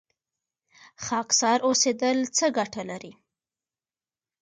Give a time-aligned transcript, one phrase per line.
[1.05, 3.13] خاکسار اوسیدل څه ګټه لري؟